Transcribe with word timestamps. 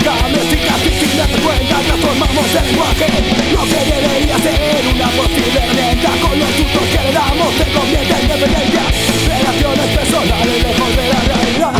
Nunca 0.00 0.28
me 0.28 0.40
sigas 0.48 0.80
y 0.80 0.88
sin 0.98 1.12
darte 1.18 1.38
cuenta 1.40 1.76
transformamos 1.80 2.54
el 2.54 2.64
lenguaje 2.64 3.06
Lo 3.52 3.62
que 3.68 3.80
debería 3.84 4.38
ser 4.38 4.82
una 4.94 5.08
posible 5.08 5.60
venta 5.76 6.10
Con 6.22 6.38
los 6.38 6.48
sustos 6.56 6.84
que 6.88 7.00
le 7.04 7.12
damos 7.12 7.54
se 7.54 7.64
convierte 7.68 8.14
en 8.16 8.28
dependencia 8.28 8.84
Relaciones 9.28 9.88
personales 9.98 10.62
lejos 10.62 10.96
de 10.96 11.04
la 11.04 11.20
realidad 11.20 11.72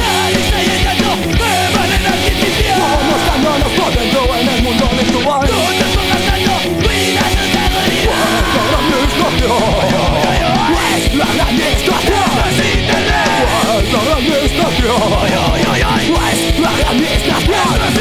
Como 3.01 3.17
cañones 3.25 3.73
corriendo 3.81 4.21
en 4.37 4.49
el 4.49 4.61
mundo 4.65 4.85
virtual 5.01 5.41
No 5.41 5.61
te 5.81 5.87
pongas 5.97 6.23
tanto, 6.29 6.53
cuida 6.77 7.25
tu 7.25 7.41
seguridad 7.49 8.21
Cuando 8.69 8.97
mis 9.01 9.13
propios 9.17 9.57
Es 10.93 11.05
la 11.15 11.25
gran 11.25 11.57
distracción 11.57 12.29
Necesita 12.37 12.97
Cuando 13.65 13.99
la 14.05 14.37
distracción 14.45 15.01
Es 16.29 16.61
la 16.61 16.73
gran 16.77 16.97
distracción 17.01 18.00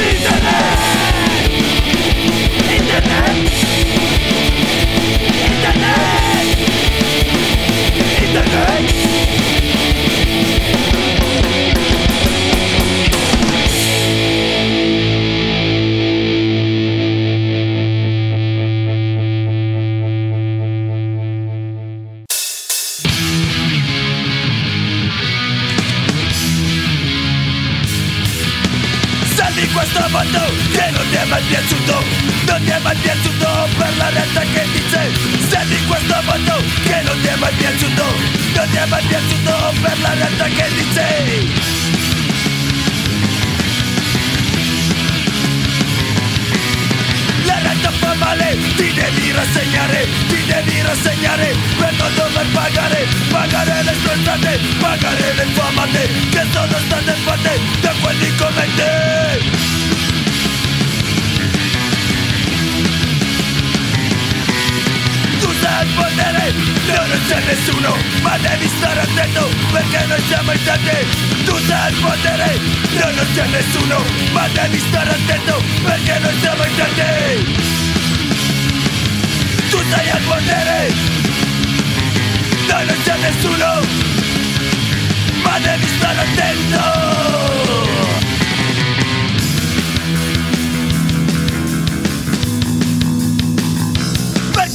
che 30.72 30.90
non 30.92 31.06
è 31.12 31.26
mai 31.26 31.44
piaciuto 31.44 32.04
Non 32.46 32.64
ti 32.64 32.72
è 32.72 32.80
mai 32.80 32.96
piaciuto 32.96 33.68
per 33.78 33.98
la 33.98 34.10
realtà 34.10 34.42
che 34.42 34.66
dice 34.74 35.12
Sei 35.50 35.78
in 35.78 35.88
questo 35.88 36.16
mondo 36.26 36.64
che 36.84 37.02
non 37.04 37.20
ti 37.22 37.28
è 37.28 37.36
mai 37.36 37.54
piaciuto 37.54 38.04
Non 38.56 38.70
ti 38.70 38.78
è 38.78 38.86
mai 38.86 39.04
piaciuto 39.04 39.74
per 39.82 40.00
la 40.02 40.14
realtà 40.14 40.46
che 40.46 40.66
dice 40.76 41.88
La 47.46 47.60
realtà 47.62 47.92
fa 47.92 48.14
male, 48.16 48.58
ti 48.76 48.94
devi 48.94 49.32
rassegnare, 49.32 50.08
ti 50.28 50.46
devi 50.46 50.82
rassegnare 50.82 51.56
per 51.78 51.94
non 51.98 52.14
dover 52.16 52.46
pagare, 52.54 53.08
pagare 53.30 53.84
le 53.84 53.96
tue 54.04 54.14
entrate, 54.14 54.60
pagare 54.80 55.34
le 55.34 55.54
tue 55.54 55.64
amate, 55.64 56.10
che 56.30 56.46
sono 56.52 56.78
state 56.86 57.14
fatte 57.24 57.60
da 57.82 57.94
quelli 58.02 58.36
come 58.36 58.68
te. 58.76 59.59
al 65.80 65.88
potere 65.96 66.54
No 66.88 67.06
non 67.08 67.20
c'è 67.28 67.40
nessuno 67.46 67.98
ma 68.22 68.38
devi 68.38 68.68
stare 68.68 69.00
attento 69.02 69.50
perché 69.72 70.06
noi 70.08 70.22
siamo 70.28 70.52
in 70.52 70.64
tanti. 70.64 70.98
Tu 71.46 71.56
sei 71.68 71.82
al 71.88 71.94
potere 71.94 72.60
No 73.00 73.12
non 73.16 73.28
c'è 73.34 73.46
nessuno 73.48 74.04
ma 74.32 74.48
devi 74.50 74.80
stare 74.80 75.10
attento 75.12 75.64
perché 75.84 76.20
noi 76.20 76.40
siamo 76.42 76.64
in 76.66 76.76
tanti. 76.76 77.58
Tu 79.70 79.78
sei 79.92 80.08
potere 80.26 80.94
No 82.68 82.78
non 82.84 82.98
c'è 83.04 83.18
nessuno 83.18 83.70
ma 85.44 85.60
devi 85.60 85.88
stare 85.98 86.20
attento. 86.20 87.19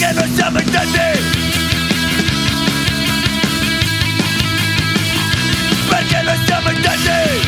que 0.04 0.14
no 0.14 0.36
sabe 0.36 0.60
entender 0.60 1.18
Porque 5.88 6.22
no 6.22 6.46
sabe 6.46 6.70
entender 6.76 7.40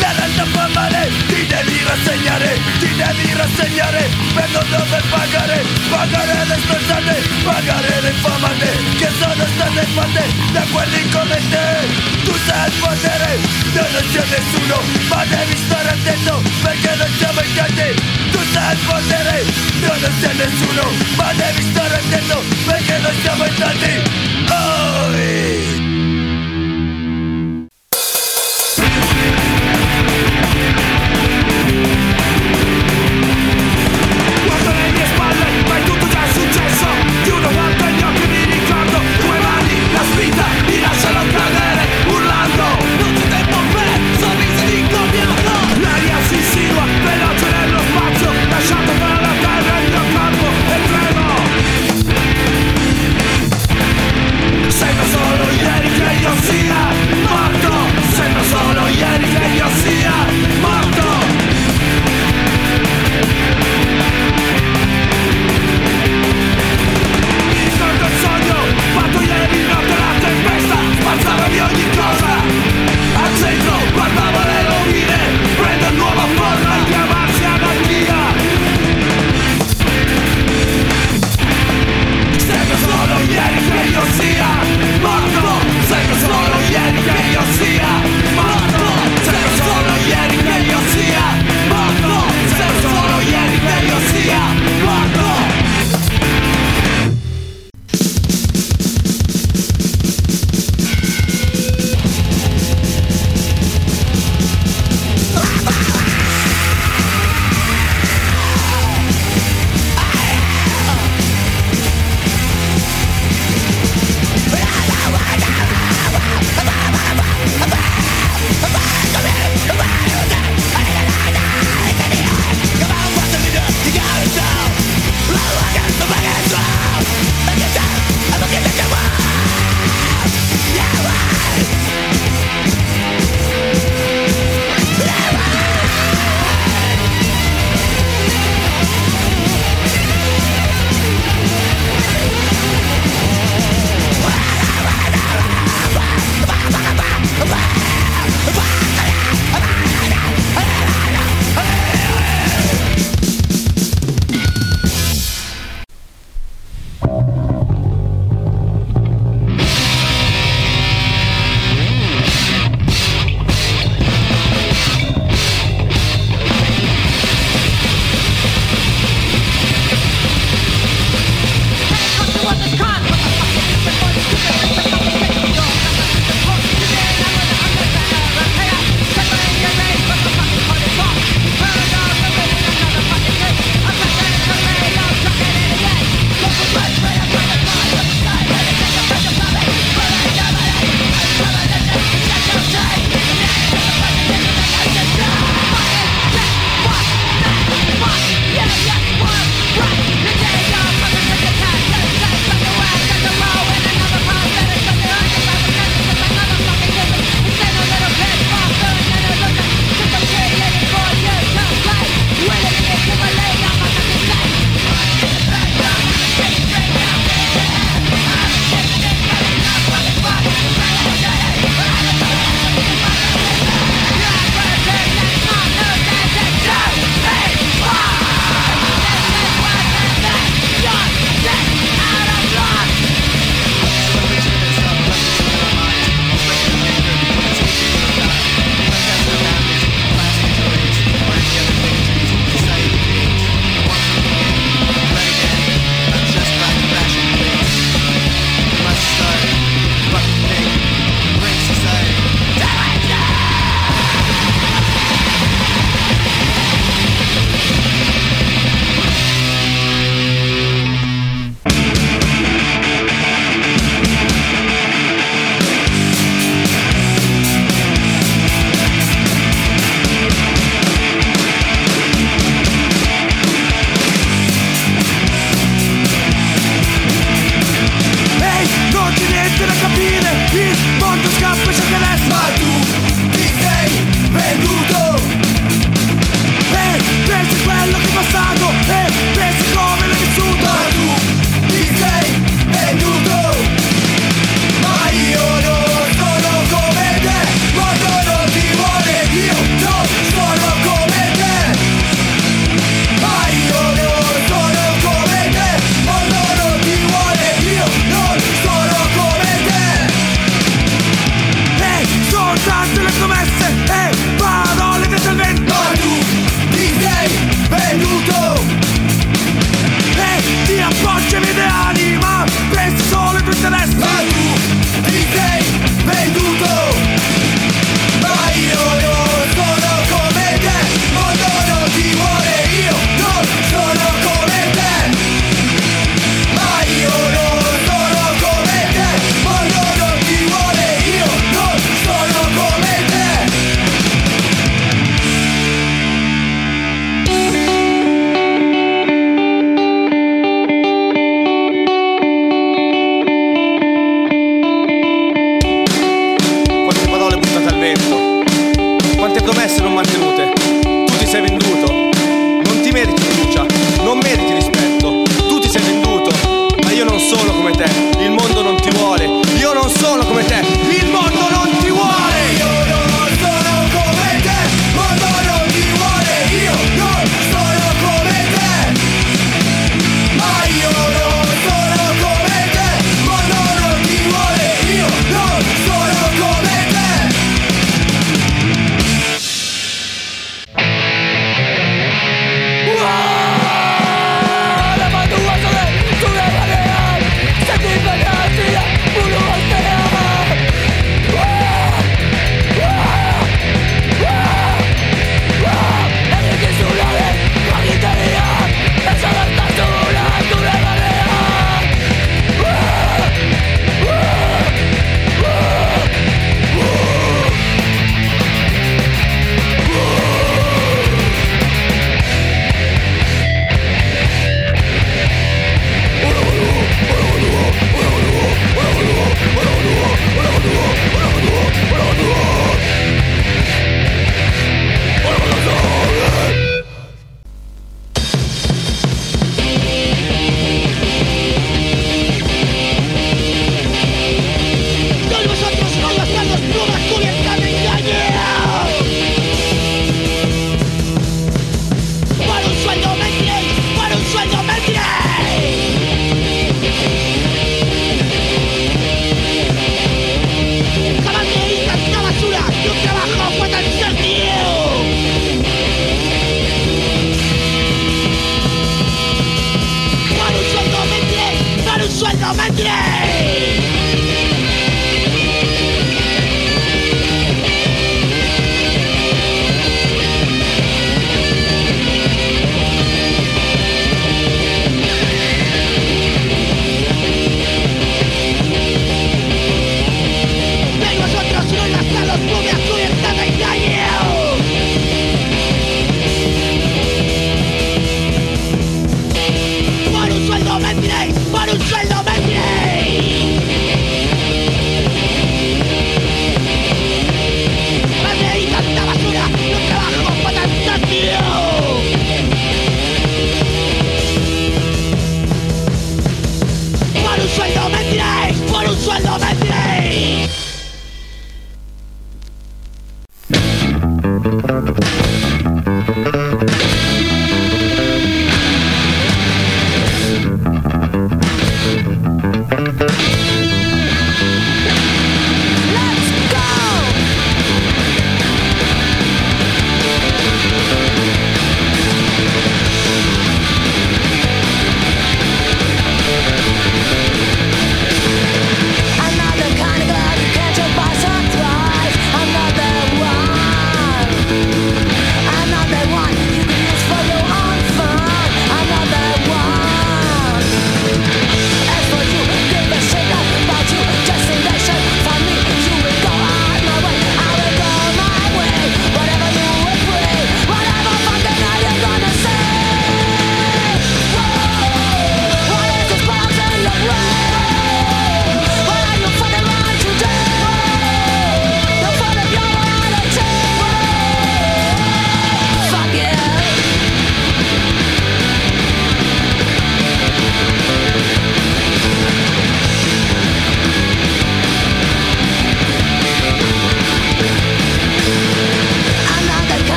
La 0.00 0.12
raza 0.12 0.46
fue 0.46 1.31
devi 1.52 1.84
rassegnare, 1.84 2.60
ti 2.80 2.88
devi 2.96 3.28
rassegnare 3.34 4.08
per 4.32 4.48
non 4.52 4.66
dover 4.70 5.04
pagare, 5.10 5.62
pagare 5.90 6.44
le 6.48 6.56
sprezzate, 6.64 7.16
pagare 7.44 8.00
le 8.00 8.08
infamate 8.08 8.70
che 8.96 9.08
sono 9.20 9.44
state 9.54 9.86
fatte 9.92 10.24
da 10.52 10.64
quelli 10.72 11.08
come 11.10 11.38
te. 11.52 11.68
Tu 12.24 12.34
sai 12.46 12.68
il 12.68 12.74
potere, 12.80 13.30
te 13.74 13.84
non 13.92 14.04
c'è 14.12 14.24
nessuno, 14.32 14.76
ma 15.08 15.24
devi 15.28 15.56
stare 15.66 15.88
attento 15.90 16.42
perché 16.62 16.94
non 16.96 17.10
siamo 17.18 17.40
in 17.42 17.54
tanti. 17.54 17.88
Tu 18.32 18.40
sai 18.52 18.72
il 18.72 18.78
potere, 18.88 19.44
te 19.80 19.92
non 20.00 20.12
c'è 20.20 20.32
nessuno, 20.32 20.84
ma 21.16 21.32
devi 21.36 21.62
stare 21.70 21.94
attento 22.00 22.44
perché 22.64 22.98
non 22.98 23.14
siamo 23.20 23.44
in 23.44 23.54
tanti. 23.56 23.92
Oh, 24.48 25.81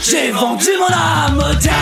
J'ai 0.00 0.30
vendu 0.30 0.68
mon 0.78 0.94
âme 0.94 1.38
au 1.38 1.54
diable. 1.56 1.76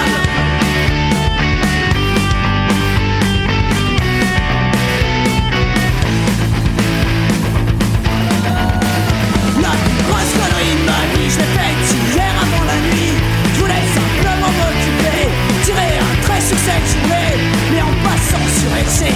La 9.60 9.68
grosse 9.68 10.32
connerie 10.32 10.76
m'a 10.86 11.00
mis, 11.12 11.30
je 11.30 11.38
l'ai 11.38 11.44
faite 11.44 11.96
hier 12.14 12.32
avant 12.40 12.64
la 12.64 12.76
nuit. 12.88 13.12
Je 13.54 13.60
voulais 13.60 13.74
simplement 13.94 14.52
reculer, 14.64 15.28
tirer 15.64 15.98
un 15.98 16.22
trait 16.22 16.40
sur 16.40 16.56
cette 16.56 16.86
journée. 16.92 17.36
Mais 17.70 17.82
en 17.82 17.94
passant 18.02 18.46
sur 18.58 18.70
FCI, 18.88 19.12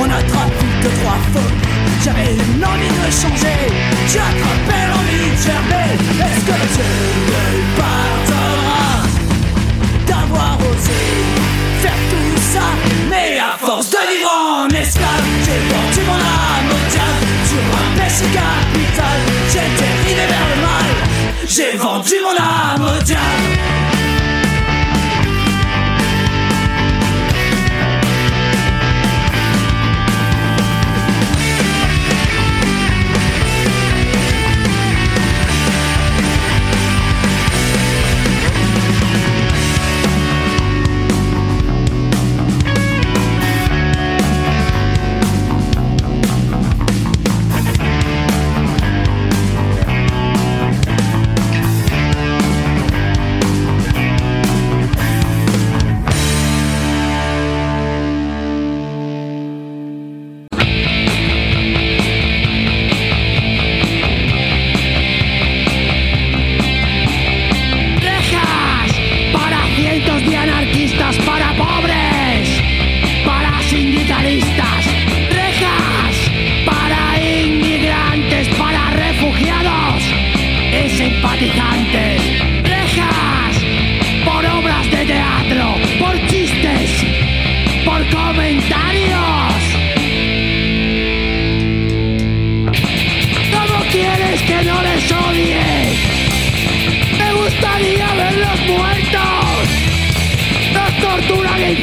on 0.00 0.06
n'a 0.06 0.22
trappé 0.22 0.64
que 0.82 0.88
trois 1.00 1.18
fois 1.32 1.50
J'avais 2.04 2.34
une 2.34 2.64
envie 2.64 2.88
de 2.88 3.10
changer, 3.10 3.58
tu 4.08 4.18
attrapais 4.18 4.86
l'envie 4.90 5.30
de 5.30 5.42
germer 5.42 5.90
Est-ce 6.22 6.44
que 6.46 6.58
tu 6.74 6.82
veux 7.26 7.82
pas? 7.82 7.97
force 13.78 13.90
de 13.90 13.96
vivre 14.10 14.30
en 14.30 14.68
esclave, 14.68 15.24
j'ai 15.44 15.58
vendu 15.72 16.00
mon 16.06 16.14
âme 16.14 16.70
au 16.70 16.90
diable 16.90 17.26
sur 17.48 17.62
un 17.78 17.90
péché 17.96 18.24
capital. 18.32 19.18
J'ai 19.52 19.68
dérivé 19.78 20.26
vers 20.26 20.48
le 20.54 20.62
mal, 20.62 20.90
j'ai 21.46 21.76
vendu 21.76 22.14
mon 22.22 22.36
âme 22.42 22.96
au 22.96 23.02
diable. 23.02 23.57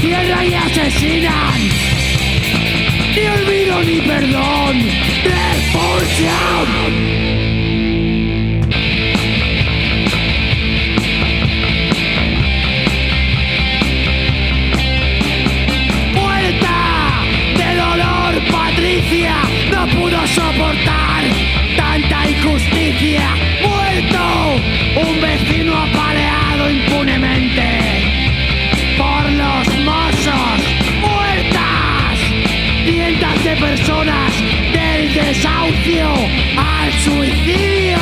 encierran 0.06 0.46
y 0.50 0.54
asesinan. 0.54 1.62
Ni 3.16 3.28
olvido 3.28 3.84
ni 3.84 4.02
perdón, 4.02 4.82
repulsión. 5.24 6.66
no 19.72 19.88
pudo 19.88 20.28
soportar 20.28 21.24
tanta 21.78 22.30
injusticia. 22.30 23.30
Muerto, 23.62 24.56
un 25.08 25.22
vecino 25.22 25.74
apagado. 25.76 26.05
personas 33.86 34.34
del 34.74 35.14
desahucio 35.14 36.08
al 36.58 36.92
suicidio. 37.04 37.98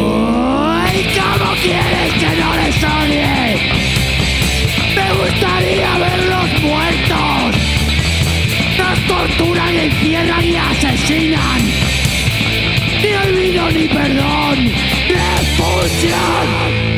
Hoy, 0.00 1.06
¿cómo 1.14 1.52
quieres 1.62 2.12
que 2.14 2.30
no 2.40 2.56
les 2.56 2.76
odie? 2.82 3.56
Me 4.96 5.08
gustaría 5.12 5.98
verlos 5.98 6.62
muertos. 6.62 7.56
Nos 8.78 8.98
torturan, 9.06 9.76
encierran 9.76 10.44
y 10.44 10.56
asesinan. 10.56 11.60
Ni 13.00 13.12
olvido 13.28 13.70
ni 13.70 13.88
perdón, 13.88 14.72
repulsión. 15.08 16.89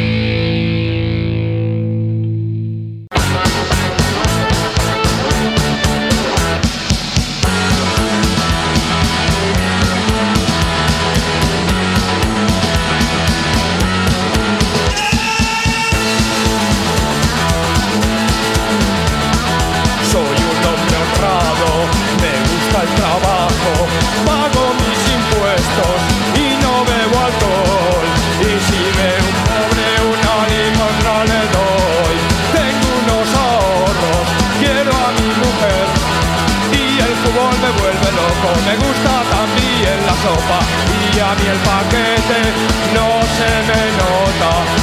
y 40.25 41.19
a 41.19 41.35
mí 41.35 41.47
el 41.49 41.59
paquete 41.59 42.41
no 42.95 43.23
se 43.23 43.51
me 43.67 43.83
nota. 43.99 44.82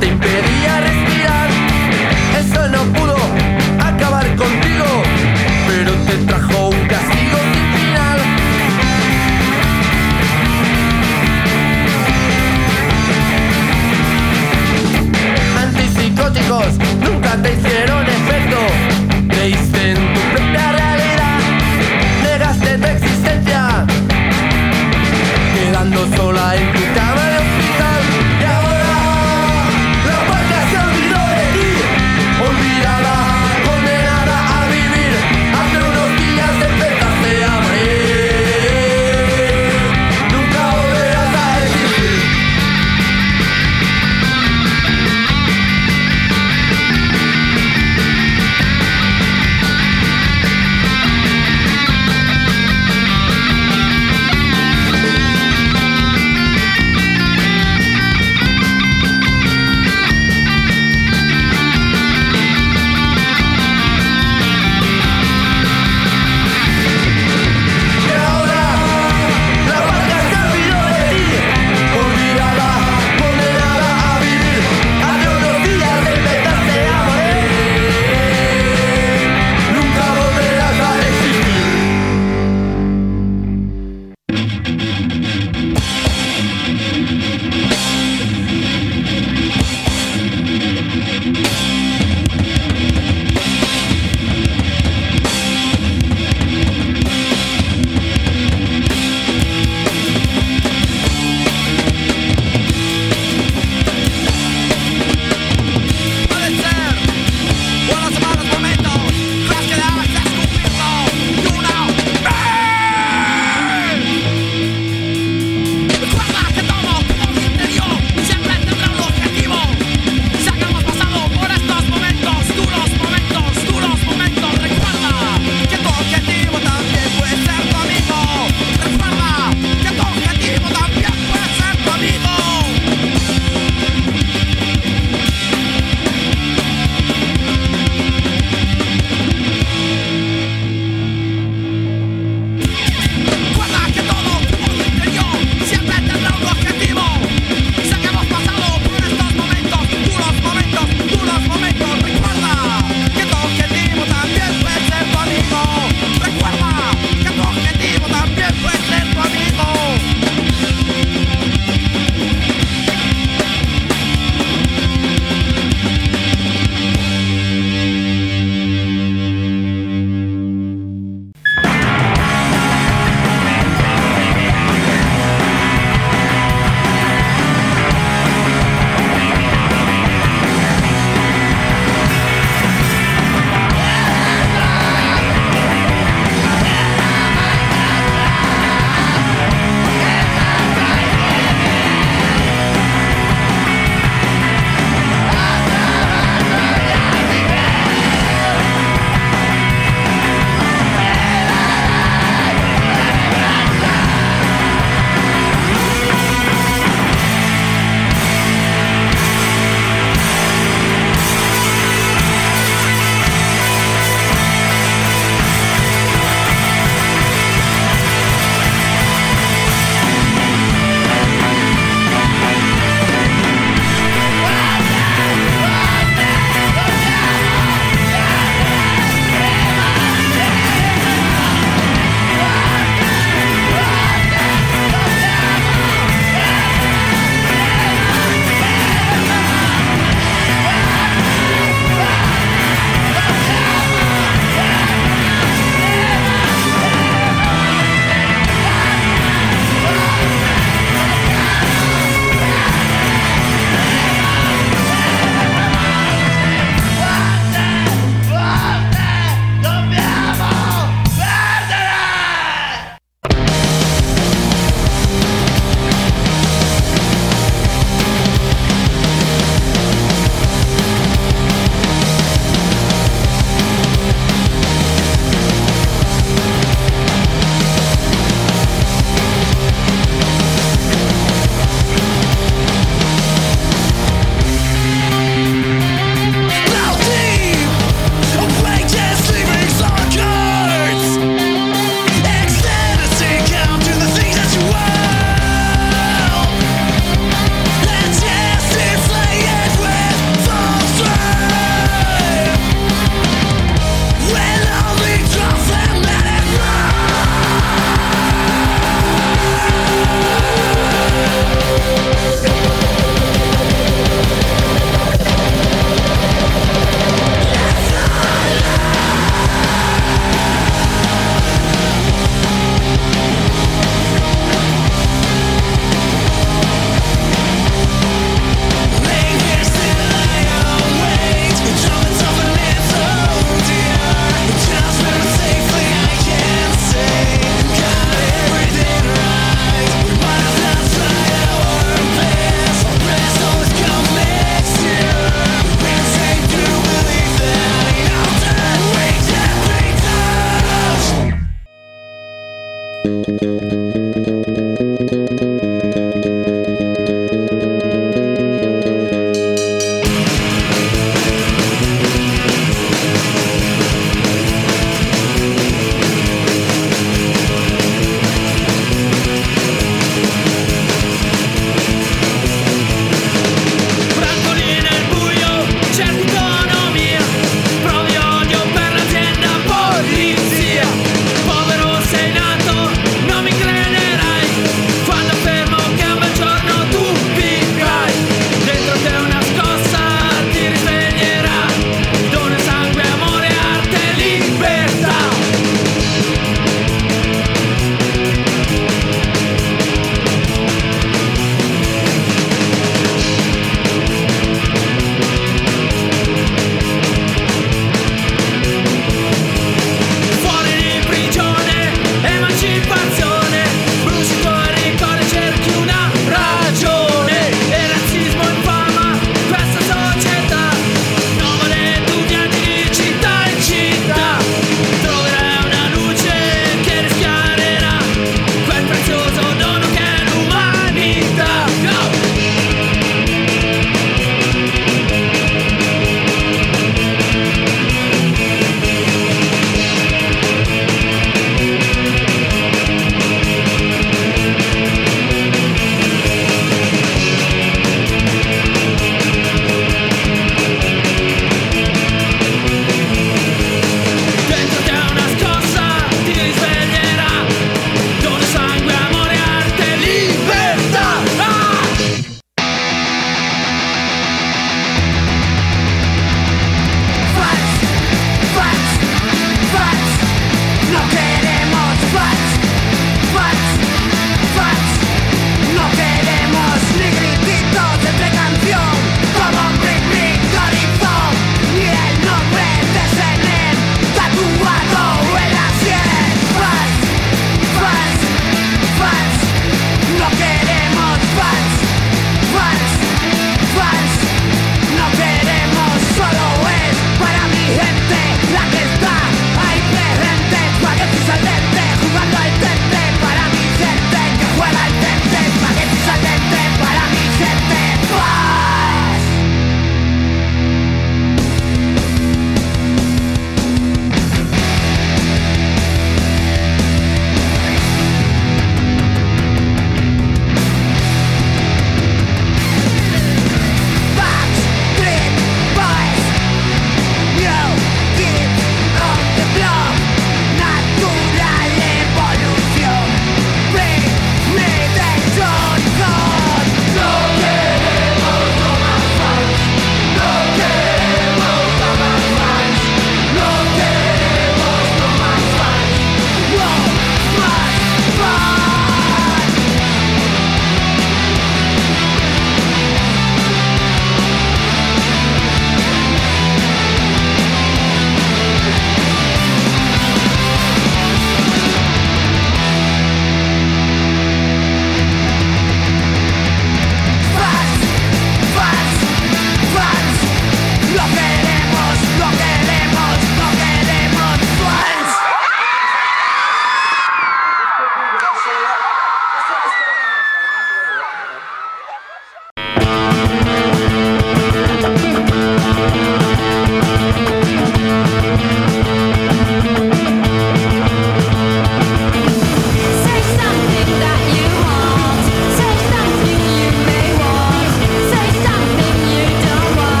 te 0.00 0.06
impedía 0.06 0.69